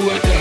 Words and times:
what 0.00 0.22
the 0.22 0.37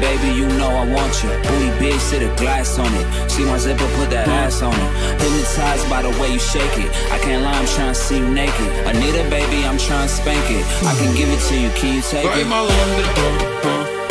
baby, 0.00 0.28
you 0.34 0.46
know 0.58 0.68
I 0.68 0.84
want 0.86 1.22
you. 1.22 1.30
Booty 1.42 1.70
big, 1.78 2.00
sit 2.00 2.22
a 2.22 2.34
glass 2.36 2.78
on 2.78 2.92
it. 2.94 3.30
See 3.30 3.44
my 3.44 3.58
zipper, 3.58 3.86
put 3.96 4.10
that 4.10 4.28
ass 4.28 4.62
on 4.62 4.74
it. 4.74 4.90
Hypnotized 5.20 5.88
by 5.88 6.02
the 6.02 6.10
way 6.20 6.32
you 6.32 6.38
shake 6.38 6.76
it. 6.78 6.90
I 7.10 7.18
can't 7.18 7.42
lie, 7.42 7.58
I'm 7.58 7.66
trying 7.66 7.94
to 7.94 8.00
see 8.06 8.18
you 8.18 8.28
naked. 8.28 8.70
I 8.86 8.92
need 8.92 9.14
a 9.14 9.28
baby, 9.30 9.64
I'm 9.66 9.78
trying 9.78 10.08
to 10.08 10.14
spank 10.14 10.44
it. 10.50 10.64
I 10.84 10.94
can 10.96 11.14
give 11.16 11.28
it 11.28 11.40
to 11.48 11.54
you, 11.58 11.70
can 11.70 11.96
you 11.96 12.02
take 12.02 12.24
it? 12.24 14.03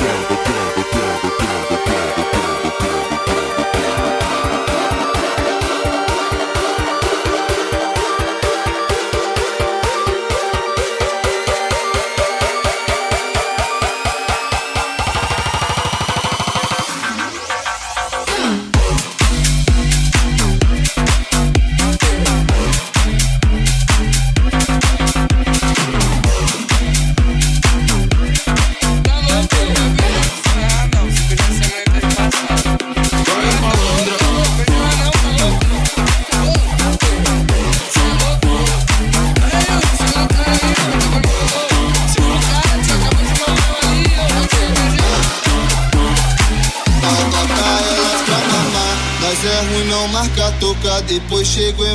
Yeah. 0.00 0.37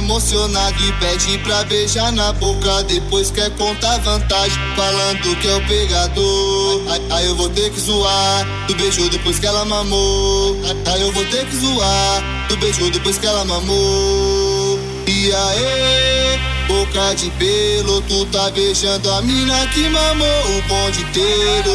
Emocionado 0.04 0.76
e 0.84 0.92
pede 0.94 1.38
pra 1.40 1.64
beijar 1.64 2.12
na 2.12 2.34
boca. 2.34 2.84
Depois 2.84 3.32
quer 3.32 3.50
contar 3.52 3.98
vantagem, 4.00 4.58
falando 4.76 5.36
que 5.40 5.48
é 5.48 5.56
o 5.56 5.68
pegador. 5.68 6.82
Aí, 7.12 7.26
eu 7.26 7.36
vou 7.36 7.50
ter 7.50 7.70
que 7.72 7.80
zoar. 7.80 8.46
Tu 8.68 8.76
beijou 8.76 9.10
depois 9.10 9.40
que 9.40 9.46
ela 9.46 9.66
mamou. 9.66 10.58
Aí, 10.86 11.02
eu 11.02 11.12
vou 11.12 11.26
ter 11.26 11.46
que 11.46 11.56
zoar. 11.56 12.24
Tu 12.48 12.58
beijou 12.58 12.90
depois 12.92 13.18
que 13.18 13.26
ela 13.26 13.46
mamou. 13.46 14.80
E 15.08 15.32
aí, 15.34 16.40
boca 16.68 17.14
de 17.16 17.30
pelo, 17.32 18.02
tu 18.04 18.26
tá 18.28 18.50
beijando 18.52 19.12
a 19.12 19.22
mina 19.22 19.68
que 19.68 19.90
mamou 19.90 20.58
o 20.58 20.62
bonde 20.68 21.02
inteiro. 21.02 21.72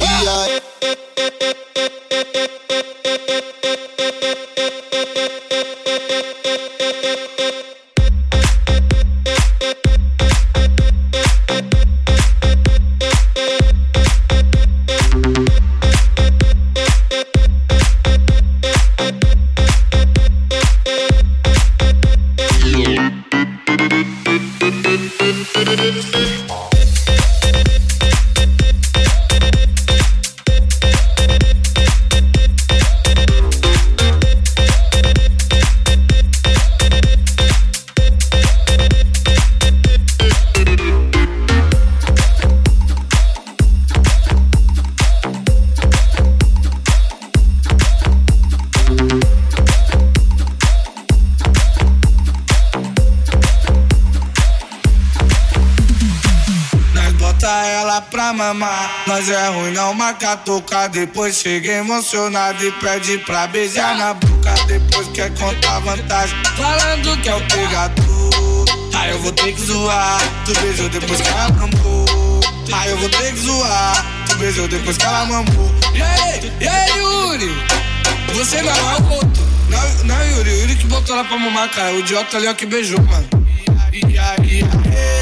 E 0.00 0.28
aí. 0.28 0.65
Nós 59.26 59.36
é 59.36 59.48
ruim, 59.48 59.72
não 59.72 59.92
marca 59.92 60.36
tocar. 60.36 60.88
Depois 60.88 61.36
chega 61.36 61.72
emocionado 61.72 62.64
e 62.64 62.70
pede 62.70 63.18
pra 63.18 63.48
beijar 63.48 63.96
na 63.96 64.14
boca. 64.14 64.54
Depois 64.68 65.08
quer 65.08 65.34
contar 65.34 65.80
vantagem, 65.80 66.36
falando 66.56 67.20
que 67.20 67.28
é 67.28 67.34
o 67.34 67.40
pegador. 67.48 68.64
Aí 68.94 69.10
eu 69.10 69.18
vou 69.20 69.32
ter 69.32 69.52
que 69.52 69.60
zoar. 69.62 70.20
Tu 70.44 70.52
beijou 70.60 70.88
depois 70.88 71.20
que 71.20 71.28
ela 71.28 71.48
mamou. 71.48 72.40
Aí 72.72 72.90
eu 72.90 72.98
vou 72.98 73.08
ter 73.08 73.32
que 73.32 73.40
zoar. 73.40 74.06
Tu 74.28 74.36
beijou 74.36 74.68
depois 74.68 74.96
que 74.96 75.04
ela 75.04 75.24
mamou. 75.24 75.74
E 75.92 76.02
aí, 76.02 76.52
e 76.60 76.68
aí, 76.68 76.96
Yuri? 76.96 77.50
Você 78.34 78.62
não 78.62 78.70
é 78.70 79.00
o 79.00 79.12
outro. 79.12 79.42
Não, 79.68 80.04
não, 80.04 80.24
Yuri, 80.36 80.60
Yuri 80.60 80.76
que 80.76 80.86
botou 80.86 81.16
ela 81.16 81.24
pra 81.24 81.36
mamar, 81.36 81.68
cara. 81.70 81.92
O 81.94 81.98
idiota 81.98 82.36
ali 82.36 82.46
é 82.46 82.50
o 82.52 82.54
que 82.54 82.66
beijou, 82.66 83.02
mano. 83.02 83.28
E 83.92 84.18
aí, 84.18 84.62
boca 84.62 85.15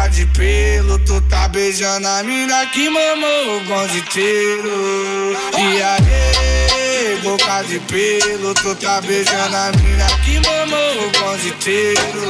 tá 0.00 0.08
de 0.08 0.24
pelo, 0.26 0.98
tu 1.00 1.20
tá 1.28 1.46
beijando 1.48 2.08
a 2.08 2.22
mina 2.22 2.64
que 2.68 2.88
mamou 2.88 3.58
o 3.58 3.64
gol 3.66 3.86
de 3.88 4.00
tiro. 4.02 5.36
E 5.58 5.82
aí, 5.82 7.20
boca 7.22 7.62
de 7.64 7.78
pelo, 7.80 8.54
tu 8.54 8.74
tá 8.76 9.02
beijando 9.02 9.56
a 9.56 9.70
mina 9.72 10.06
que 10.24 10.40
mamou 10.40 11.06
o 11.06 11.10
gol 11.18 11.36
de 11.36 11.50
tiro. 11.52 12.28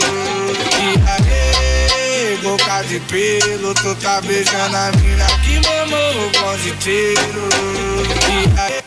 E 0.80 0.98
aí, 1.08 2.38
boca 2.42 2.82
de 2.82 2.98
pelo, 3.00 3.72
tu 3.74 3.94
tá 3.96 4.20
beijando 4.20 4.76
a 4.76 4.90
mina 4.92 5.26
que 5.44 5.60
mamou 5.68 6.26
o 6.26 6.30
gol 6.40 6.56
de 6.56 6.72
tiro. 6.78 7.48
E 8.26 8.60
aí, 8.60 8.80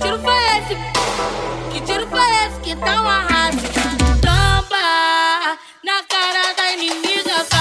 tiro 0.00 0.18
foi 0.18 0.34
esse? 0.58 0.76
Que 1.72 1.80
tiro 1.80 2.06
foi 2.08 2.20
esse 2.46 2.60
que 2.60 2.76
tá 2.76 3.02
um 3.02 3.08
arraso? 3.08 3.58
Tromba 4.20 5.58
na 5.82 6.02
cara 6.08 6.52
da 6.56 6.72
inimiga. 6.72 7.55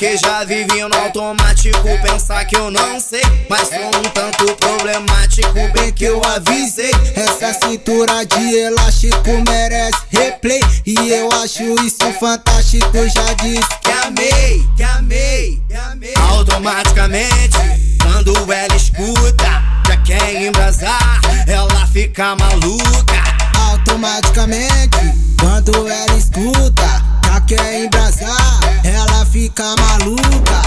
Porque 0.00 0.16
já 0.16 0.44
vivi 0.44 0.82
no 0.82 0.96
automático. 0.96 1.78
Pensar 2.02 2.46
que 2.46 2.56
eu 2.56 2.70
não 2.70 2.98
sei, 2.98 3.20
mas 3.50 3.68
sou 3.68 4.00
um 4.00 4.08
tanto 4.14 4.46
problemático. 4.56 5.52
Bem 5.74 5.92
que 5.92 6.04
eu 6.04 6.22
avisei, 6.24 6.90
essa 7.14 7.52
cintura 7.52 8.24
de 8.24 8.56
elástico 8.60 9.28
merece 9.46 9.98
replay. 10.08 10.62
E 10.86 10.96
eu 11.10 11.28
acho 11.42 11.62
isso 11.84 12.10
fantástico, 12.18 12.90
já 13.14 13.34
disse 13.34 13.68
que 13.82 13.90
amei, 13.90 14.66
que 14.74 14.82
amei, 14.82 15.62
que 15.68 15.74
amei. 15.74 16.14
Automaticamente, 16.30 17.58
quando 18.02 18.50
ela 18.50 18.74
escuta, 18.74 19.62
já 19.86 19.96
quer 19.98 20.42
embrasar, 20.42 21.20
ela 21.46 21.86
fica 21.88 22.34
maluca. 22.36 23.20
Automaticamente, 23.70 24.96
quando 25.38 25.86
ela 25.86 26.16
escuta, 26.16 27.09
já 27.30 27.40
quer 27.42 27.84
embrasar, 27.84 28.60
ela 28.82 29.24
fica 29.26 29.74
maluca. 29.78 30.60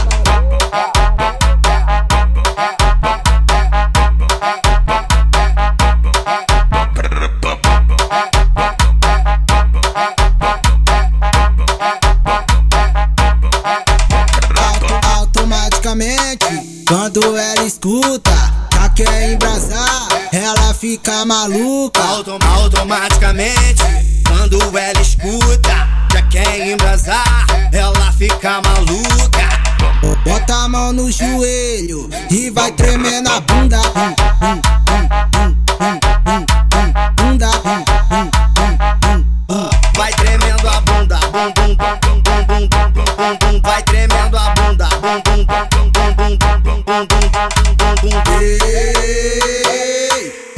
automaticamente. 15.17 16.83
Quando 16.87 17.37
ela 17.37 17.63
escuta, 17.65 18.31
quer 18.95 19.33
embrasar, 19.33 20.07
ela 20.31 20.73
fica 20.73 21.25
maluca. 21.25 22.01
Autom 22.01 22.37
automaticamente, 22.55 23.83
quando 24.27 24.77
ela 24.77 25.01
escuta, 25.01 25.87
já 26.11 26.21
quer 26.23 26.71
embrasar, 26.71 27.45
ela 27.71 28.11
fica 28.13 28.61
maluca. 28.61 29.63
Bota 30.23 30.53
a 30.53 30.69
mão 30.69 30.93
no 30.93 31.11
joelho 31.11 32.09
e 32.29 32.49
vai 32.49 32.71
tremer 32.71 33.21
na 33.21 33.39
bunda. 33.41 33.79
Bunda. 37.17 37.49
Vai 39.95 40.11
tremendo 40.13 40.67
a 40.67 40.81
bunda, 40.81 41.19
bum 41.31 41.51
bum 41.53 41.75
bum 41.75 41.99
bum 42.01 42.21
bum 42.23 42.43
bum 42.47 42.67
bum 42.67 42.91
bum 42.91 43.37
bum. 43.39 43.61
Vai 43.61 43.83
tremendo 43.83 44.37
a 44.37 44.53
bunda, 44.55 44.89
bum 45.01 45.21
bum 45.21 45.45
bum 45.45 45.67
bum 45.69 45.91
bum 45.91 46.15
bum 46.15 46.37
bum 46.37 46.83
bum 46.83 47.05
bum 47.05 47.05
bum 47.05 48.33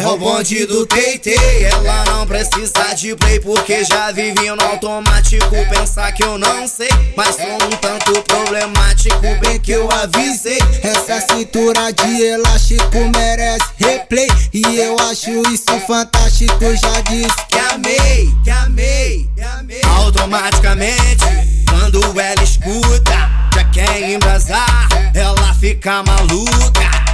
É 0.05 0.07
o 0.07 0.17
bonde 0.19 0.67
do 0.67 0.85
Teitei, 0.85 1.63
ela 1.63 2.05
não 2.05 2.27
precisa 2.27 2.93
de 2.95 3.15
play 3.15 3.39
porque 3.39 3.83
já 3.83 4.11
vivi 4.11 4.51
no 4.51 4.63
automático. 4.63 5.49
Pensar 5.67 6.11
que 6.11 6.23
eu 6.23 6.37
não 6.37 6.67
sei, 6.67 6.89
mas 7.17 7.35
sou 7.35 7.45
um 7.45 7.69
tanto 7.81 8.21
problemático. 8.21 9.19
Bem 9.41 9.59
que 9.59 9.71
eu 9.71 9.89
avisei, 9.91 10.59
essa 10.83 11.19
cintura 11.21 11.91
de 11.91 12.21
elástico 12.21 12.97
merece 13.17 13.65
replay. 13.77 14.27
E 14.53 14.61
eu 14.77 14.95
acho 15.09 15.31
isso 15.51 15.79
fantástico, 15.87 16.53
já 16.59 17.01
disse 17.01 17.47
que 17.49 17.57
amei, 17.73 18.31
que 18.43 18.51
amei, 18.51 19.29
que 19.35 19.41
amei. 19.41 19.81
Automaticamente, 19.97 21.25
quando 21.67 21.99
ela 22.21 22.43
escuta, 22.43 23.29
já 23.55 23.63
quer 23.71 24.11
embrasar, 24.11 24.87
ela 25.15 25.51
fica 25.55 26.03
maluca. 26.03 27.04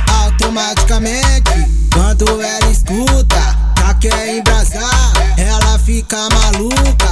Automaticamente, 0.41 1.69
quando 1.93 2.41
ela 2.41 2.71
escuta, 2.71 3.55
já 3.77 3.93
quer 3.93 4.37
embrasar, 4.37 5.13
ela 5.37 5.77
fica 5.77 6.17
maluca. 6.33 7.11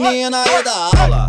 Menina 0.00 0.44
é 0.46 0.62
da 0.62 0.72
aula. 0.72 1.26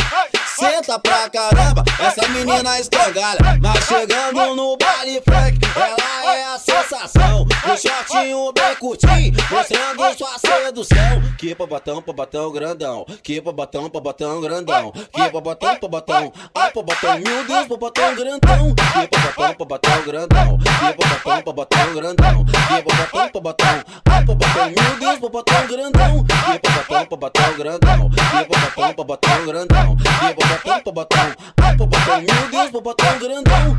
Senta 0.65 0.97
pra 0.99 1.29
caramba, 1.29 1.83
essa 1.99 2.27
menina 2.29 2.79
escangalha. 2.79 3.39
Mas 3.61 3.85
chegando 3.85 4.55
no 4.55 4.75
baile 4.77 5.21
funk, 5.21 5.59
ela 5.75 6.35
é 6.35 6.43
a 6.45 6.57
sensação. 6.57 7.43
O 7.43 7.77
shortinho 7.77 8.51
bem 8.51 8.75
curtinho, 8.79 9.33
mostrando 9.51 10.17
sua 10.17 10.39
sedução. 10.39 11.21
Que 11.37 11.53
pra 11.53 11.67
batão, 11.67 12.01
pra 12.01 12.13
batão 12.13 12.51
grandão. 12.51 13.05
Que 13.21 13.39
pra 13.39 13.51
batão, 13.51 13.89
pra 13.89 14.01
batão 14.01 14.41
grandão. 14.41 14.91
Que 14.91 15.29
pra 15.29 15.41
batão, 15.41 15.75
pra 15.75 15.89
batão. 15.89 16.33
Ai, 16.55 16.71
pra 16.71 16.81
batão, 16.81 17.19
meu 17.19 17.45
Deus, 17.45 17.67
pra 17.67 17.77
batão 17.77 18.15
grandão. 18.15 18.75
Que 18.75 19.07
pra 19.07 19.19
batão, 19.19 19.53
pra 19.53 19.65
batão 19.65 20.01
grandão. 20.03 20.57
Que 20.57 20.93
pra 20.93 21.07
batão, 21.09 21.41
pra 21.43 21.53
batão 21.53 21.93
grandão. 21.93 22.45
Que 22.45 22.81
pra 22.81 22.95
batão, 22.95 23.29
pra 23.29 23.41
batão. 23.41 23.83
Ai, 24.09 24.25
pra 24.25 24.35
batão, 24.35 24.65
meu 24.65 24.99
Deus, 24.99 25.19
pra 25.19 25.29
batão 25.29 25.67
grandão. 25.67 26.25
Que 26.25 26.59
pra 26.59 26.71
batão, 26.71 27.05
pra 27.05 27.17
batão 27.17 27.53
grandão. 27.53 28.09
Que 28.09 28.45
pra 28.45 28.59
batão, 28.59 28.93
pra 28.93 29.03
batão 29.03 29.45
grandão. 29.45 29.95
Que 29.95 30.33
pra 30.33 30.47
batão, 30.55 30.81
pra 30.81 30.91
batão. 30.91 31.35
Ai, 31.61 31.75
pra 31.75 31.85
batão, 31.85 32.21
meu 32.21 32.49
Deus, 32.49 32.71
pra 32.71 32.81
batão 32.81 33.19
grandão. 33.19 33.77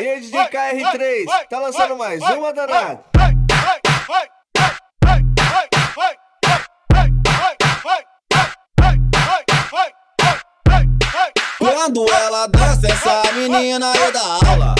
E 0.00 0.04
aí, 0.08 0.20
DJ 0.20 0.48
KR3, 0.48 1.46
tá 1.48 1.58
lançando 1.58 1.96
mais 1.96 2.22
uma 2.22 2.52
danada. 2.52 3.04
Quando 11.58 12.12
ela 12.12 12.46
dança, 12.46 12.86
essa 12.86 13.32
menina 13.32 13.92
é 13.94 14.10
da 14.12 14.20
aula. 14.20 14.74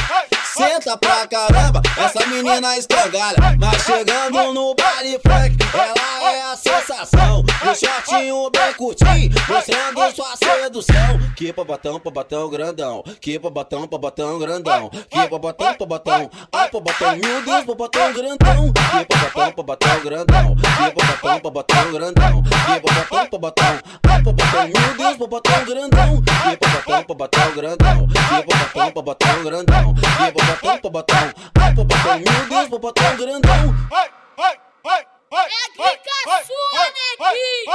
Senta 0.45 0.97
pra 0.97 1.27
caramba, 1.27 1.81
essa 1.97 2.27
menina 2.27 2.77
escangalha. 2.77 3.39
Mas 3.59 3.83
chegando 3.83 4.53
no 4.53 4.75
baile 4.75 5.19
funk, 5.19 5.57
ela 5.75 6.33
é 6.33 6.43
a 6.43 6.57
sensação. 6.57 7.45
O 7.73 7.75
shortinho 7.75 8.51
bem 8.51 8.75
curtinho, 8.75 9.31
mostrando 9.49 10.15
sua 10.15 10.37
sedução. 10.37 11.19
Que 11.35 11.55
pra 11.55 11.65
batão, 11.65 11.99
pra 11.99 12.13
batão 12.13 12.51
grandão. 12.51 13.03
Que 13.19 13.39
pra 13.39 13.49
batão, 13.49 13.89
pra 13.89 13.99
batão 13.99 14.39
grandão. 14.39 14.91
Que 14.91 15.27
pra 15.27 15.39
batão, 15.39 15.75
pra 15.75 15.87
batão. 15.87 16.31
Ai, 16.53 16.69
pra 16.69 16.81
batão, 16.81 17.17
meu 17.17 17.43
Deus, 17.43 17.65
pra 17.65 17.75
batão 17.75 18.13
grandão. 18.13 18.73
Que 18.75 19.07
pra 19.07 19.19
batão, 19.19 19.53
pra 19.53 19.63
batão 19.65 20.01
grandão. 20.01 20.55
Que 20.57 20.91
pra 20.93 21.07
batão, 21.07 21.41
pra 21.41 21.51
batão 21.51 21.93
grandão. 21.93 22.43
Que 22.43 22.81
pra 22.81 22.95
batão, 22.95 23.27
pra 23.27 23.39
batão. 23.39 23.81
Ai, 24.07 24.23
pra 24.23 24.33
batão, 24.35 24.63
meu 24.69 24.95
Deus, 24.99 25.17
pra 25.17 25.27
batão 25.27 25.65
grandão. 25.65 26.23
Que 26.23 26.57
pra 26.59 26.69
batão, 26.69 27.05
pra 27.05 27.15
batão 27.15 27.53
grandão. 27.55 28.07
Que 28.07 28.43
pra 28.43 28.57
batão, 28.59 28.93
pra 28.93 29.03
batão 29.03 29.43
grandão. 29.45 29.95
Que 29.95 30.33
pra 30.33 30.45
batão, 30.45 30.79
pra 30.79 30.91
batão. 30.91 31.33
Ai, 31.59 31.75
pra 31.75 31.85
batão, 31.85 32.19
meu 32.19 32.49
Deus, 32.51 32.69
pra 32.69 32.79
batão 32.79 33.17
grandão. 33.17 33.75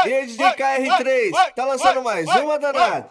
E 0.05 0.13
aí, 0.13 0.27
DJ 0.27 0.45
KR3, 0.53 1.53
tá 1.55 1.65
lançando 1.65 2.03
mais 2.03 2.27
uma 2.27 2.59
danada. 2.59 3.09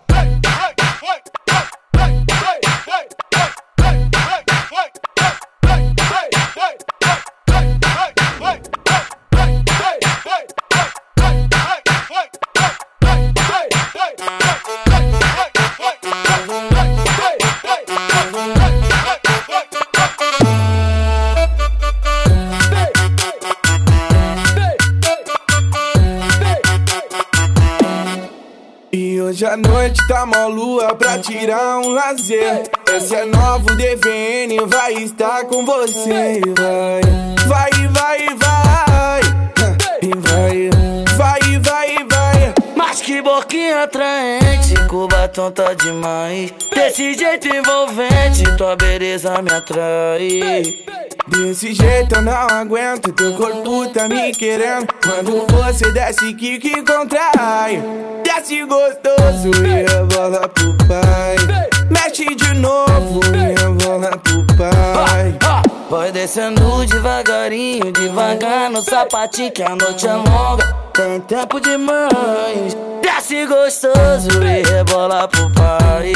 Hoje 29.37 29.45
à 29.45 29.55
noite 29.55 30.07
tá 30.09 30.25
mó 30.25 30.49
lua 30.49 30.95
pra 30.95 31.19
tirar 31.19 31.81
um 31.81 31.91
lazer. 31.91 32.63
Esse 32.97 33.15
é 33.15 33.27
novo 33.27 33.77
DVN, 33.77 34.67
vai 34.67 34.95
estar 34.95 35.45
com 35.45 35.63
você. 35.63 36.41
Vai, 36.57 37.36
atraente, 43.87 44.75
com 44.89 45.07
tá 45.07 45.73
demais. 45.75 46.53
Desse 46.75 47.15
jeito 47.15 47.49
envolvente, 47.49 48.57
tua 48.57 48.77
beleza 48.77 49.41
me 49.41 49.53
atrai. 49.53 50.63
Desse 51.29 51.73
jeito 51.73 52.17
eu 52.17 52.23
não 52.23 52.33
aguento, 52.33 53.13
teu 53.13 53.33
corpo 53.35 53.89
tá 53.89 54.09
me 54.09 54.33
querendo. 54.33 54.87
Quando 55.03 55.47
você 55.47 55.91
desce, 55.93 56.35
que 56.35 56.59
que 56.59 56.83
contrai. 56.83 57.83
Desce 58.25 58.65
gostoso 58.65 59.51
e 59.65 59.85
rebola 59.89 60.49
pro 60.49 60.77
pai. 60.89 61.37
Mexe 61.91 62.35
de 62.35 62.55
novo 62.55 63.21
e 63.35 63.61
rebola 63.61 64.11
pro 64.19 64.47
pai. 64.57 65.46
Vai 65.89 66.11
descendo 66.11 66.85
devagarinho, 66.85 67.93
devagar 67.93 68.69
no 68.71 68.83
sapatinho 68.83 69.53
que 69.53 69.63
a 69.63 69.69
noite 69.69 70.05
é 70.09 70.15
longa. 70.15 70.65
Tem 70.93 71.21
tempo 71.21 71.61
demais. 71.61 72.77
Desce 73.01 73.47
gostoso 73.47 74.43
e 74.43 74.63
rebola 74.69 75.29
pro 75.29 75.49
pai. 75.53 76.13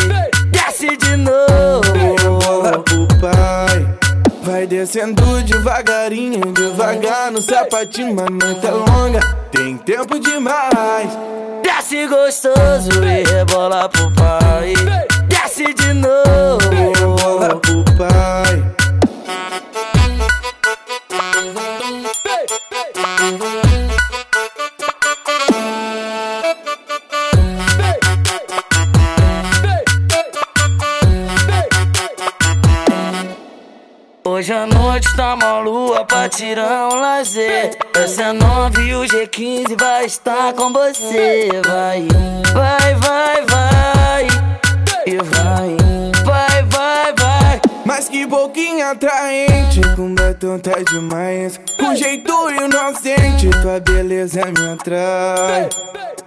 Desce 0.50 0.96
de 0.96 1.16
novo. 1.16 1.82
Rebola 1.92 2.80
pro 2.80 3.06
pai. 3.20 3.96
Vai 4.42 4.66
descendo 4.66 5.40
devagarinho, 5.42 6.52
devagar 6.52 7.30
no 7.30 7.40
sapatinho, 7.40 8.16
mas 8.16 8.28
noite 8.28 8.66
é 8.66 8.70
longa, 8.72 9.20
tem 9.52 9.76
tempo 9.76 10.18
demais. 10.18 11.16
Desce 11.62 12.08
gostoso 12.08 13.04
e 13.04 13.22
rebola 13.22 13.88
pro 13.88 14.12
pai. 14.14 14.74
Desce 15.28 15.72
de 15.74 15.92
novo. 15.92 16.58
Rebola 16.70 17.54
pro 17.60 17.84
pai. 17.96 18.79
Hoje 34.40 34.54
a 34.54 34.66
noite 34.66 35.14
tá 35.16 35.34
uma 35.34 35.58
lua 35.58 36.02
pra 36.06 36.26
tirar 36.26 36.88
um 36.90 36.98
lazer. 36.98 37.76
Essa 37.94 38.22
é 38.22 38.32
nove 38.32 38.80
e 38.84 38.94
o 38.94 39.02
G15 39.02 39.78
vai 39.78 40.06
estar 40.06 40.54
com 40.54 40.72
você. 40.72 41.50
Vai, 41.66 42.08
vai, 42.54 42.94
vai, 42.94 43.44
vai. 43.44 44.26
E 45.06 45.18
vai, 45.18 45.76
vai, 46.24 46.62
vai, 46.62 47.12
vai. 47.18 47.60
Mas 47.84 48.08
que 48.08 48.24
boquinha 48.24 48.92
atraente, 48.92 49.82
com 49.94 50.14
batom 50.14 50.58
tá 50.58 50.72
demais. 50.90 51.60
Com 51.78 51.94
jeito 51.94 52.32
inocente, 52.48 53.50
tua 53.60 53.78
beleza 53.78 54.46
me 54.46 54.72
atrai. 54.72 55.68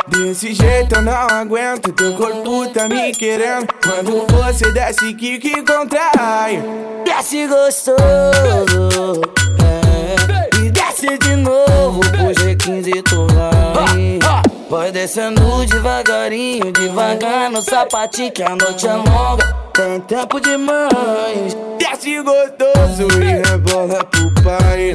Desse 0.10 0.54
jeito 0.54 0.98
eu 0.98 1.02
não 1.02 1.14
aguento, 1.14 1.92
teu 1.92 2.14
corpo 2.16 2.70
tá 2.70 2.88
me 2.88 3.12
querendo. 3.12 3.74
Quando 3.84 4.28
você 4.28 4.72
desce, 4.72 5.16
que 5.16 5.40
que 5.40 5.64
contrai. 5.64 6.93
Desce 7.16 7.46
gostoso. 7.46 9.22
É. 9.62 10.50
E 10.58 10.72
desce 10.72 11.16
de 11.20 11.36
novo 11.36 12.00
pro 12.00 12.34
G15 12.34 13.04
tu 13.04 13.28
vai. 13.28 14.20
Vai 14.68 14.92
descendo 14.92 15.64
devagarinho, 15.68 16.72
devagar 16.72 17.52
no 17.52 17.62
sapatinho 17.62 18.32
que 18.32 18.42
a 18.42 18.56
noite 18.56 18.88
é 18.88 18.96
longa. 18.96 19.56
Tem 19.74 20.00
tempo 20.02 20.40
demais. 20.42 21.56
Desce 21.78 22.20
gostoso 22.24 23.08
e 23.22 23.48
rebola 23.48 24.04
pro 24.06 24.34
pai. 24.44 24.92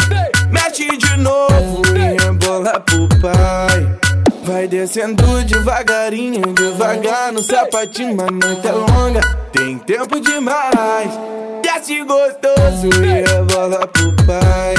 Mexe 0.51 0.97
de 0.97 1.17
novo 1.19 1.83
e 1.95 2.21
rebola 2.21 2.81
pro 2.81 3.09
pai. 3.21 3.68
Vai 4.49 4.67
descendo 4.67 5.45
devagarinho, 5.45 6.55
devagar 6.55 7.31
no 7.31 7.43
sapatinho, 7.43 8.17
mas 8.17 8.31
noite 8.31 8.67
é 8.67 8.73
longa, 8.73 9.21
tem 9.53 9.77
tempo 9.77 10.19
demais. 10.19 11.11
Desce 11.63 12.03
gostoso 12.03 12.89
e 13.05 13.29
rebola 13.29 13.87
pro 13.89 14.17
pai. 14.25 14.75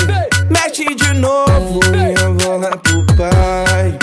Mexe 0.50 0.86
de 0.96 1.14
novo 1.14 1.82
e 1.94 2.20
rebola 2.20 2.72
pro 2.78 3.06
pai. 3.16 3.96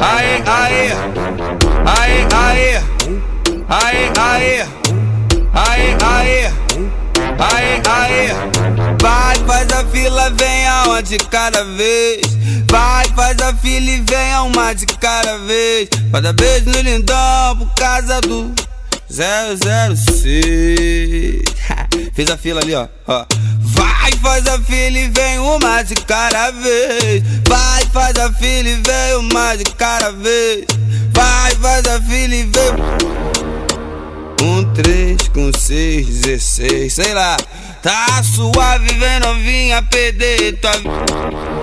Aê, 0.00 0.42
aê, 0.46 0.92
aê, 1.86 2.26
aê, 2.34 2.80
aê, 3.08 3.98
aê, 4.04 4.14
aê, 4.32 5.92
aê, 6.04 6.50
aê, 7.38 7.82
aê. 7.88 8.58
Vai, 9.00 9.36
faz 9.46 9.72
a 9.72 9.84
fila, 9.86 10.30
venha 10.30 10.84
uma 10.86 11.02
de 11.02 11.18
cada 11.18 11.64
vez. 11.64 12.20
Vai, 12.70 13.06
faz 13.16 13.40
a 13.40 13.54
fila 13.54 13.90
e 13.90 14.00
venha 14.02 14.42
uma 14.42 14.74
de 14.74 14.86
cada 14.86 15.38
vez. 15.38 15.88
Vai 16.10 16.20
dar 16.22 16.32
beijo 16.32 16.70
no 16.70 16.80
lindão 16.80 17.56
por 17.56 17.74
causa 17.74 18.20
do 18.20 18.52
006. 19.10 20.18
Fiz 22.12 22.30
a 22.30 22.36
fila 22.36 22.60
ali, 22.60 22.74
ó. 22.74 22.86
ó. 23.06 23.24
Vai, 23.60 24.12
faz 24.22 24.46
a 24.46 24.58
fila 24.60 24.98
e 24.98 25.08
vem 25.08 25.38
uma 25.38 25.82
de 25.82 25.94
cada 25.94 26.50
vez. 26.50 27.22
Vai, 27.48 27.84
faz 27.86 28.16
a 28.18 28.32
fila 28.32 28.68
e 28.68 28.76
vem 28.76 29.16
uma 29.16 29.56
de 29.56 29.64
cada 29.76 30.10
vez. 30.12 30.66
Vai, 31.12 31.54
faz 31.56 31.86
a 31.86 32.00
fila 32.02 32.34
e 32.34 32.42
vem. 32.42 33.67
Um, 34.40 34.64
três, 34.72 35.28
com 35.28 35.50
seis, 35.58 36.06
dezesseis, 36.06 36.92
sei 36.94 37.12
lá. 37.12 37.36
Tá 37.82 38.22
suave, 38.22 38.92
vem 38.94 39.20
novinha, 39.20 39.82
perder 39.82 40.58
tua 40.60 40.72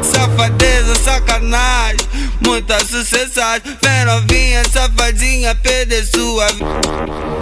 Safadeza, 0.01 0.95
sacanagem, 1.03 2.07
muita 2.45 2.79
sucessagem. 2.79 3.61
Vem 3.81 4.05
novinha, 4.05 4.63
safadinha, 4.71 5.53
perder 5.55 6.05
sua 6.05 6.47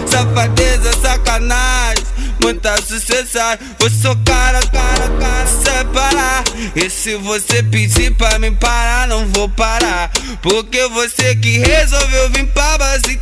Safadeza, 0.06 0.92
sacanagem, 1.00 2.04
muita 2.42 2.76
sucessagem. 2.82 3.58
Vou 3.78 3.90
socar 3.90 4.56
a 4.56 4.66
cara, 4.66 5.08
cara, 5.20 5.46
separar. 5.46 6.44
E 6.74 6.90
se 6.90 7.16
você 7.16 7.62
pedir 7.62 8.14
pra 8.14 8.38
me 8.38 8.50
parar, 8.50 9.08
não 9.08 9.26
vou 9.28 9.48
parar. 9.48 10.10
Porque 10.42 10.86
você 10.88 11.34
que 11.36 11.58
resolveu 11.58 12.30
vir 12.30 12.46
pra 12.48 12.78
base. 12.78 13.20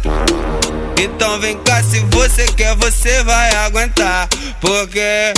Então 1.01 1.39
vem 1.41 1.57
cá, 1.59 1.83
se 1.83 2.01
você 2.11 2.45
quer, 2.57 2.75
você 2.77 3.23
vai 3.25 3.51
aguentar. 3.57 4.29
Porque 4.61 5.33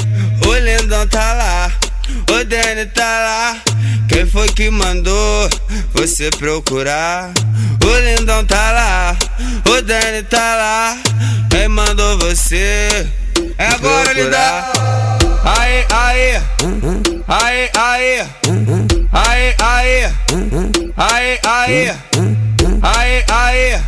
o 0.47 0.55
lindão 0.55 1.07
tá 1.09 1.35
lá, 1.35 1.73
o 2.31 2.45
Danny 2.45 2.87
tá 2.87 3.03
lá. 3.03 3.57
Quem 4.09 4.27
foi 4.27 4.49
que 4.49 4.71
mandou 4.71 5.49
você 5.95 6.31
procurar? 6.31 7.33
O 7.85 7.99
lindão 7.99 8.45
tá 8.45 8.73
lá, 8.73 9.17
o 9.69 9.83
Danny 9.83 10.23
tá 10.25 10.57
lá. 10.57 10.99
Quem 11.51 11.69
mandou 11.69 12.19
você? 12.19 13.09
É 13.59 13.67
agora, 13.69 14.12
lindão. 14.12 14.38
Aê, 15.45 15.85
aê, 15.93 16.40
aê, 17.29 17.71
aê, 17.75 18.27
aê, 19.12 19.55
aê, 19.59 20.11
aê, 20.97 21.40
aê, 21.45 21.95
aê, 22.85 23.25
aê. 23.33 23.81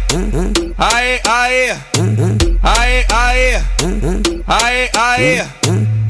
Aê, 0.79 1.21
aê, 1.29 1.77
aê, 2.63 3.05
aê, 3.13 3.61
aê, 4.47 4.91
aê. 4.97 5.45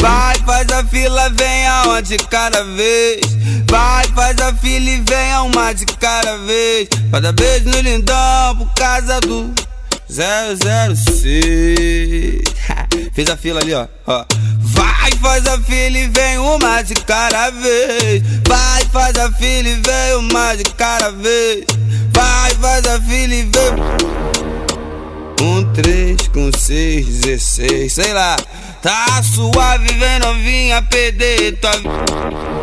Vai, 0.01 0.37
faz 0.46 0.70
a 0.70 0.85
fila, 0.85 1.29
venha 1.31 1.83
uma 1.85 2.01
de 2.01 2.16
cada 2.16 2.62
vez. 2.62 3.20
Vai, 3.68 4.05
faz 4.14 4.40
a 4.40 4.55
fila 4.55 4.90
e 4.90 5.01
venha 5.01 5.42
uma 5.42 5.72
de 5.72 5.85
cada 5.87 6.38
vez. 6.38 6.88
Vai 7.11 7.33
beijo 7.33 7.68
no 7.68 7.81
lindão 7.81 8.57
por 8.57 8.72
causa 8.75 9.20
do 9.20 9.53
006. 10.09 12.46
Fiz 13.12 13.31
a 13.31 13.37
fila 13.37 13.61
ali, 13.61 13.75
ó. 13.75 13.87
ó. 14.07 14.25
Vai, 15.07 15.12
faz 15.21 15.47
a 15.47 15.59
fila 15.59 15.99
e 15.99 16.09
vem 16.09 16.38
uma 16.38 16.83
de 16.83 16.95
cada 16.95 17.51
vez. 17.51 18.23
Vai, 18.45 18.85
faz 18.92 19.16
a 19.16 19.31
fila 19.31 19.69
e 19.69 19.75
vem 19.75 20.16
uma 20.16 20.57
de 20.57 20.64
cada 20.64 21.12
vez. 21.12 21.64
Vai, 22.12 22.51
faz 22.55 22.85
a 22.87 23.01
fila 23.01 23.35
e 23.35 23.42
vem. 23.42 23.77
Um, 25.47 25.73
três, 25.73 26.27
com 26.29 26.51
seis, 26.59 27.07
dezesseis, 27.21 27.92
sei 27.92 28.12
lá. 28.12 28.35
Tá 28.83 29.23
suave, 29.23 29.92
vem 29.95 30.19
novinha, 30.19 30.83
perder 30.83 31.57
tua 31.61 31.71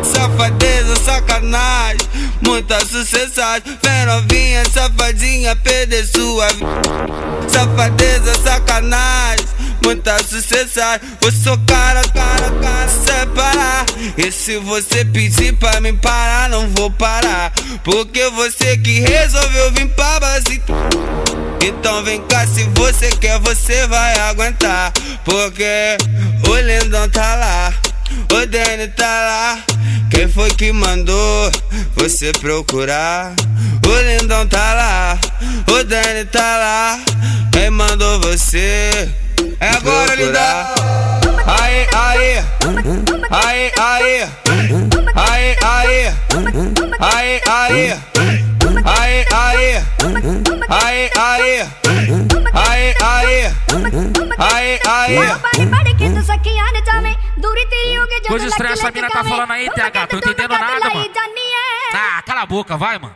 Safadeza, 0.02 0.96
sacanagem, 1.02 2.08
muita 2.46 2.78
sucessagem. 2.80 3.78
Vem 3.82 4.06
novinha, 4.06 4.64
safadinha, 4.70 5.56
perder 5.56 6.06
sua 6.06 6.48
Safadeza, 7.48 8.34
sacanagem, 8.42 9.46
muita 9.84 10.18
sucessagem. 10.24 11.00
Vou 11.20 11.30
socar 11.30 11.84
cara, 12.12 12.50
cara, 12.60 12.88
separar. 12.88 13.86
E 14.16 14.32
se 14.32 14.56
você 14.58 15.04
pedir 15.04 15.54
pra 15.56 15.80
me 15.80 15.92
parar, 15.92 16.48
não 16.48 16.68
vou 16.70 16.90
parar. 16.90 17.52
Porque 17.84 18.28
você 18.30 18.76
que 18.78 19.00
resolveu 19.00 19.72
vir 19.72 19.88
pra 19.90 20.20
base. 20.20 20.62
Então 21.62 22.02
vem 22.02 22.20
cá, 22.26 22.46
se 22.46 22.64
você 22.74 23.10
quer, 23.10 23.38
você 23.40 23.86
vai 23.86 24.18
aguentar. 24.20 24.92
Porque 25.24 25.96
o 26.48 26.56
lindão 26.56 27.08
tá 27.10 27.34
lá, 27.36 27.72
o 28.32 28.46
Danny 28.46 28.88
tá 28.88 29.04
lá. 29.04 29.58
Quem 30.10 30.28
foi 30.28 30.50
que 30.50 30.72
mandou 30.72 31.50
você 31.96 32.32
procurar? 32.32 33.34
O 33.86 34.20
lindão 34.20 34.46
tá 34.46 34.74
lá, 34.74 35.18
o 35.68 35.84
Danny 35.84 36.24
tá 36.26 36.56
lá. 36.56 37.00
Quem 37.52 37.70
mandou 37.70 38.20
você? 38.20 39.23
É 39.60 39.68
agora, 39.70 40.14
lindão. 40.14 40.40
Aê, 41.46 41.86
aê, 41.94 42.38
aê, 43.30 43.72
aê, 43.78 44.26
aê, 45.20 45.54
aê, 45.64 45.64
aê, 45.64 46.12
aê, 47.00 47.34
aê, 47.60 48.00
aê, 48.84 49.24
aê, 50.68 51.10
aê, 51.14 51.66
Aê, 52.54 52.94
aê, 53.02 53.50
aê, 54.38 54.80
aê. 54.86 55.16
Coisa 58.28 58.46
estranha 58.46 58.72
essa 58.74 58.90
mina 58.90 59.08
tá 59.08 59.24
falando 59.24 59.50
aí, 59.52 59.70
TH. 59.70 60.06
Tô 60.08 60.16
entendendo 60.16 60.50
nada, 60.50 60.80
mano. 60.94 61.04
Ah, 61.94 62.22
cala 62.22 62.42
a 62.42 62.46
boca, 62.46 62.76
vai, 62.76 62.98
mano. 62.98 63.14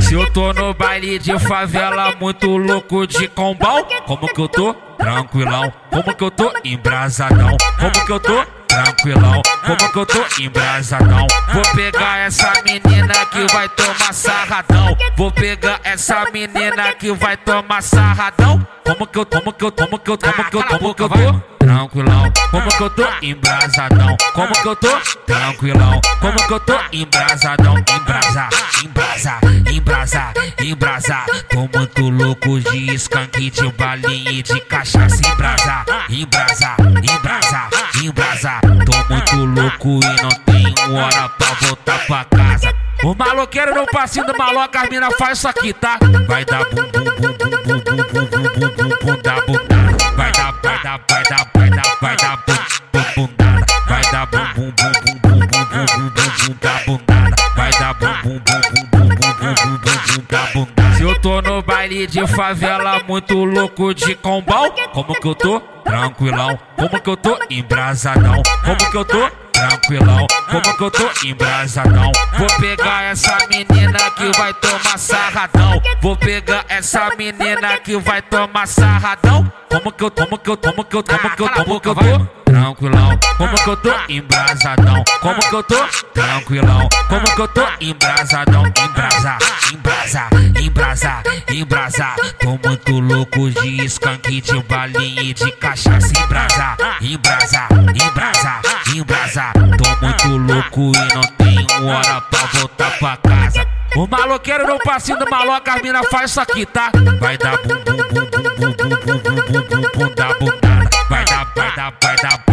Se 0.00 0.14
eu 0.14 0.32
tô 0.32 0.52
no 0.52 0.74
baile 0.74 1.18
de 1.18 1.38
favela, 1.38 2.12
muito 2.18 2.56
louco 2.56 3.06
de 3.06 3.28
combão, 3.28 3.86
como 4.04 4.26
que 4.26 4.40
eu 4.40 4.48
tô? 4.48 4.74
Tranquilão, 4.74 5.72
como 5.90 6.14
que 6.14 6.24
eu 6.24 6.30
tô? 6.30 6.52
Embrasadão, 6.64 7.56
como 7.78 8.06
que 8.06 8.12
eu 8.12 8.20
tô? 8.20 8.55
Tranquilão, 8.76 9.40
como 9.64 9.90
que 9.90 9.98
eu 9.98 10.04
tô? 10.04 10.42
Embrasadão. 10.42 11.26
Vou 11.54 11.62
pegar 11.74 12.18
essa 12.18 12.52
menina 12.62 13.14
que 13.32 13.50
vai 13.50 13.70
tomar 13.70 14.12
sarradão. 14.12 14.94
Vou 15.16 15.32
pegar 15.32 15.80
essa 15.82 16.26
menina 16.30 16.92
que 16.92 17.10
vai 17.12 17.38
tomar 17.38 17.82
sarradão. 17.82 18.66
Como 18.84 19.06
que 19.06 19.18
eu, 19.18 19.24
como 19.24 19.52
que 19.54 19.64
eu, 19.64 19.72
como 19.72 19.98
que 19.98 20.10
eu, 20.10 20.18
como 20.18 20.50
que 20.50 20.56
eu, 20.56 20.64
como 20.64 20.94
que 20.94 21.02
eu 21.02 21.08
tô? 21.08 21.55
Tranquilão, 21.66 22.32
como 22.52 22.68
que 22.68 22.80
eu 22.80 22.90
tô? 22.90 23.04
Embrasadão. 23.22 24.16
Como 24.34 24.52
que 24.52 24.68
eu 24.68 24.76
tô? 24.76 25.00
Tranquilão, 25.26 26.00
como 26.20 26.46
que 26.46 26.52
eu 26.52 26.60
tô? 26.60 26.78
Embrasadão, 26.92 27.74
embrasa, 27.76 28.48
embrasa, 28.84 29.40
embrasa, 29.72 30.32
embrasa. 30.60 31.26
Tô 31.50 31.68
muito 31.76 32.08
louco 32.08 32.60
de 32.60 32.94
skunk, 32.94 33.50
de 33.50 33.72
balinha 33.72 34.30
e 34.30 34.42
de 34.44 34.60
cachaça. 34.60 35.16
Embrasa, 35.16 35.84
embrasa, 36.08 36.76
embrasa, 37.02 37.68
embrasa. 38.00 38.60
Tô 38.84 39.12
muito 39.12 39.60
louco 39.60 39.98
e 40.04 40.22
não 40.22 40.30
tenho 40.46 40.94
hora 40.94 41.28
pra 41.30 41.48
voltar 41.62 42.06
pra 42.06 42.24
casa. 42.26 42.72
O 43.02 43.12
maloqueiro 43.12 43.74
no 43.74 43.86
passinho 43.86 44.24
do 44.24 44.38
maloca, 44.38 44.82
as 44.82 44.88
mina 44.88 45.10
faz 45.18 45.38
isso 45.38 45.48
aqui, 45.48 45.72
tá? 45.72 45.98
Vai 46.28 46.44
dar 46.44 46.64
bum 46.66 46.82
bum 46.92 47.04
bum 47.04 47.40
bum 47.40 47.58
bum 47.58 47.80
bum 47.80 48.04
bum 48.06 48.26
bum 48.30 48.50
bum 48.50 48.88
bum 48.88 48.96
bum 49.02 49.22
da 49.22 49.40
bundada. 49.40 49.96
Vai 50.16 50.32
dar, 50.32 50.52
vai 50.62 50.82
dar, 50.82 50.82
vai 50.82 50.82
dar, 50.82 51.00
vai 51.08 51.22
dar, 51.24 51.55
vai 52.00 52.16
dar 52.16 52.36
bum 52.46 52.54
bum 52.92 53.26
bundada. 53.26 53.66
Vai 53.88 54.02
dar 54.10 54.26
bum 54.26 54.38
bum 54.54 54.72
bum 54.72 54.92
bum 55.02 55.22
bum 55.22 55.46
bum 55.46 55.66
bum 55.66 55.86
bum 55.86 56.10
bum 56.10 56.30
bum 56.46 56.56
da 56.60 56.72
bundada. 56.86 57.36
Vai 57.56 57.70
dar 57.72 57.94
bum 57.94 58.08
bum 58.22 58.40
bum 58.40 58.62
bum 58.62 58.88
bum 58.90 59.14
bum 59.16 59.34
bum 59.34 59.54
bum 59.54 59.78
bum 59.78 59.98
bum 60.06 60.24
da 60.28 60.38
bundada. 60.52 60.96
Se 60.96 61.02
eu 61.02 61.20
tô 61.20 61.42
no 61.42 61.62
baile 61.62 62.06
de 62.06 62.26
favela, 62.26 63.02
muito 63.06 63.44
louco 63.44 63.94
de 63.94 64.14
combão, 64.14 64.72
como 64.92 65.14
que 65.14 65.26
eu 65.28 65.34
tô? 65.34 65.60
Tranquilão, 65.84 66.58
como 66.76 67.00
que 67.00 67.10
eu 67.10 67.16
tô? 67.16 67.38
Embrasadão, 67.50 68.42
como 68.64 68.90
que 68.90 68.96
eu 68.96 69.04
tô? 69.04 69.45
Tranquilão, 69.56 70.26
como 70.50 70.76
que 70.76 70.84
eu 70.84 70.90
tô 70.90 71.26
embrasadão? 71.26 72.12
Vou 72.38 72.46
pegar 72.60 73.04
essa 73.04 73.38
menina 73.48 73.98
que 74.10 74.36
vai 74.36 74.52
tomar 74.52 74.98
sarradão. 74.98 75.80
Vou 76.02 76.14
pegar 76.14 76.66
essa 76.68 77.08
menina 77.16 77.78
que 77.78 77.96
vai 77.96 78.20
tomar 78.20 78.68
sarradão. 78.68 79.50
Como 79.70 79.90
que 79.90 80.04
eu, 80.04 80.10
como 80.10 80.38
que 80.38 80.50
eu, 80.50 80.56
como 80.58 80.84
que 80.84 80.96
eu, 80.96 81.02
como 81.02 81.30
que 81.30 81.42
eu, 81.42 81.48
como 81.48 81.80
que 81.80 81.88
eu 81.88 81.94
tô? 81.94 82.35
Tranquilão, 82.56 83.18
como 83.36 83.54
que 83.54 83.68
eu 83.68 83.76
tô 83.76 83.92
embrasadão? 84.08 85.04
Como 85.20 85.40
que 85.40 85.54
eu 85.54 85.62
tô? 85.62 85.76
Tranquilão, 86.14 86.88
como 87.06 87.34
que 87.34 87.40
eu 87.42 87.48
tô 87.48 87.62
embrasadão? 87.82 88.64
Embrasa, 88.66 89.38
embrasa, 89.70 90.28
embrasa, 90.58 91.22
embrasa. 91.50 92.16
Tô 92.40 92.58
muito 92.66 92.98
louco 92.98 93.50
de 93.50 93.84
skunk, 93.84 94.40
de 94.40 94.62
balinha 94.62 95.22
e 95.22 95.34
de 95.34 95.52
cachaça. 95.52 96.10
Embrasa, 96.18 96.76
embrasa, 97.02 97.68
embrasa, 97.94 98.60
embrasa. 98.94 99.52
Tô 99.76 100.06
muito 100.06 100.28
louco 100.50 100.92
e 100.96 101.14
não 101.14 101.22
tenho 101.36 101.86
hora 101.86 102.22
pra 102.22 102.46
voltar 102.54 102.98
pra 102.98 103.16
casa. 103.18 103.68
O 103.96 104.06
maloqueiro 104.06 104.66
no 104.66 104.78
passinho 104.78 105.18
do 105.18 105.28
maloca, 105.28 105.74
as 105.74 105.82
mina 105.82 106.02
faz 106.04 106.30
isso 106.30 106.40
aqui, 106.40 106.64
tá? 106.64 106.90
Vai 107.20 107.36
dar 107.36 107.58
bum 107.58 107.76
bum 107.84 107.96
bum 107.96 108.24
bum 108.24 108.32
bum 108.32 108.72
bum 108.72 108.72
bum 108.72 109.18
bum 109.18 109.18
bum 109.20 109.60
bum 109.60 109.82
bum 109.92 110.08
bundada. 110.08 110.86
Vai 111.08 111.24
dar, 111.24 111.44
vai 111.54 111.74
dar, 111.74 111.74
vai 111.76 111.76
dar, 111.76 111.92
vai 112.02 112.16
dar, 112.16 112.45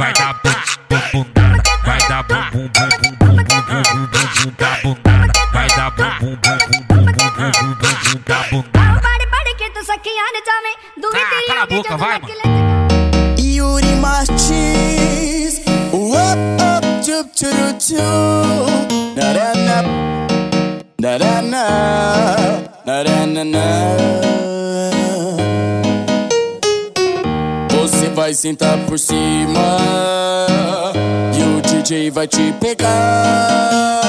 vai 0.00 0.12
dar 0.14 0.32
bum 0.42 0.52
bum 0.88 1.00
bundada. 1.12 1.62
Vai 1.84 1.98
dar 2.08 2.22
bum 2.24 2.42
bum 2.52 2.68
bum 2.74 2.88
bum 3.20 3.36
bum 3.36 3.60
bum 3.60 3.72
bum 3.72 3.92
bum 3.92 4.08
bum 4.12 4.26
bum 4.32 4.50
da 4.56 4.70
bundada. 4.82 5.40
Vai 5.52 5.68
dar 5.76 5.90
bum 5.90 6.12
bum 6.20 6.36
bum 6.42 6.58
bum 6.58 7.04
bum 7.10 7.10
bum 7.10 7.40
bum 7.40 7.74
bum 7.74 7.74
bum 7.80 7.94
bum 8.00 8.22
da 8.26 8.38
bundada. 8.50 8.80
Ah, 11.12 11.28
cala 11.48 11.62
a 11.62 11.66
boca, 11.66 11.96
vai, 11.96 12.18
mano. 12.18 12.34
Yuri 13.38 13.94
Martins, 13.96 15.60
up, 15.92 16.40
up, 16.62 16.84
chup, 17.04 17.26
churu, 17.34 17.72
chup. 17.78 18.88
Narana, 19.16 19.82
narana, 20.98 21.64
narana, 22.86 23.44
Você 24.90 25.19
vai 28.20 28.34
sentar 28.34 28.76
por 28.80 28.98
cima 28.98 29.78
e 31.32 31.42
o 31.42 31.62
DJ 31.62 32.10
vai 32.10 32.28
te 32.28 32.52
pegar. 32.60 34.02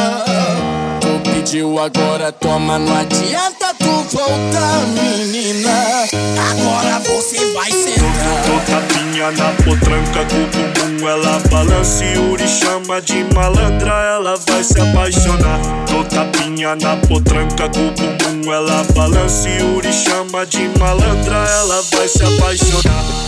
Tu 0.99 1.29
pediu 1.31 1.79
agora, 1.79 2.29
toma, 2.29 2.77
não 2.77 2.93
adianta 2.93 3.73
tu 3.79 3.85
voltar, 4.11 4.81
menina. 4.87 6.03
Agora 6.51 6.99
você 6.99 7.53
vai 7.53 7.71
sentar. 7.71 8.01
Tô 8.45 8.59
tapinha 8.69 9.31
na 9.31 9.49
potranca 9.63 10.25
com 10.25 10.43
o 10.43 10.47
bumbum 10.47 11.07
Ela 11.07 11.39
balança 11.49 12.03
e 12.03 12.15
Yuri 12.15 12.47
chama 12.47 13.01
de 13.01 13.23
malandra 13.33 13.93
Ela 14.15 14.35
vai 14.47 14.63
se 14.63 14.79
apaixonar 14.79 15.59
Tô 15.87 16.03
tapinha 16.03 16.75
na 16.75 16.97
potranca 16.97 17.69
com 17.69 17.87
o 17.87 17.91
bumbum 17.91 18.51
Ela 18.51 18.83
balança 18.95 19.47
e 19.47 19.59
Yuri 19.59 19.93
chama 19.93 20.45
de 20.45 20.67
malandra 20.79 21.37
Ela 21.37 21.81
vai 21.91 22.07
se 22.07 22.23
apaixonar 22.23 23.20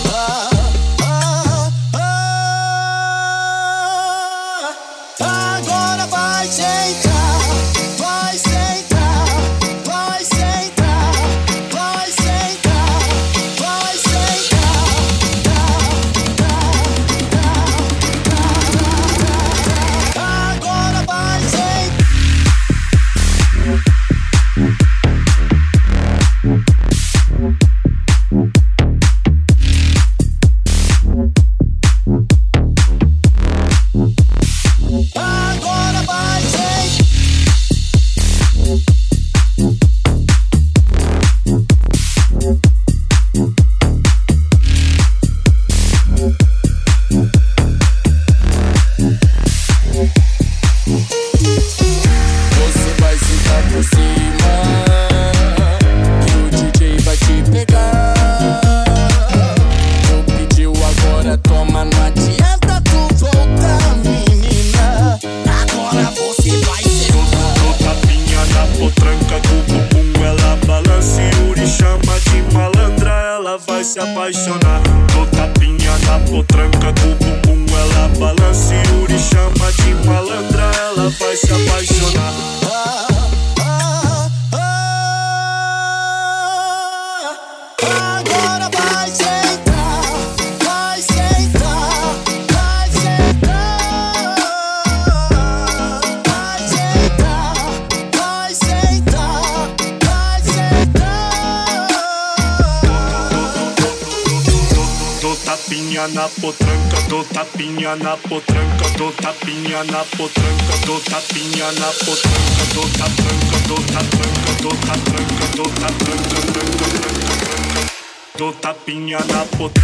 Tô 118.36 118.52
tapinha 118.52 119.20
na 119.20 119.46
potência. 119.46 119.84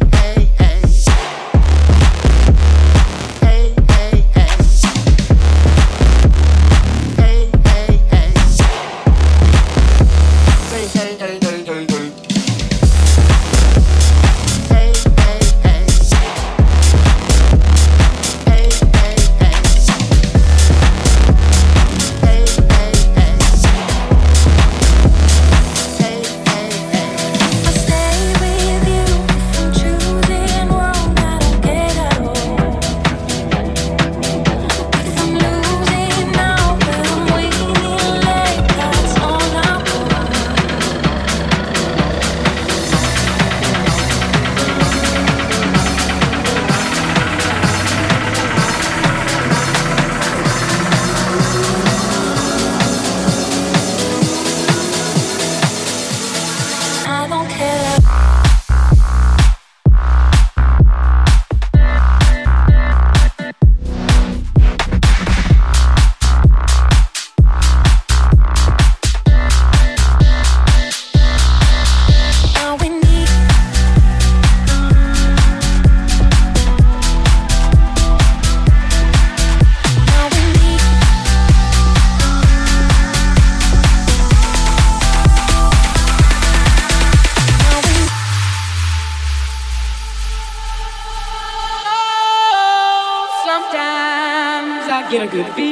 could 95.31 95.55
be 95.55 95.70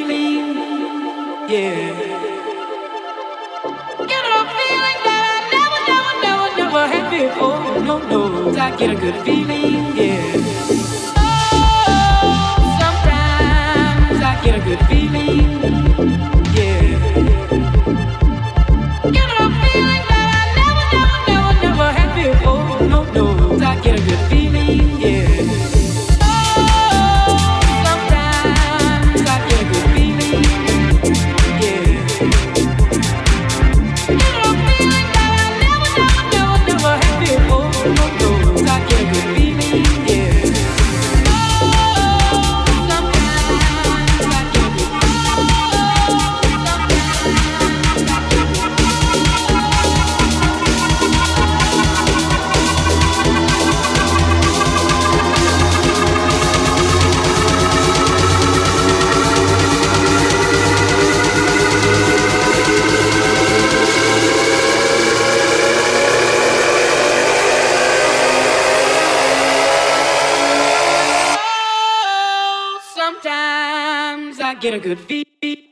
get 74.60 74.74
a 74.74 74.80
good 74.80 75.00
feed. 75.00 75.69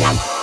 one. 0.00 0.37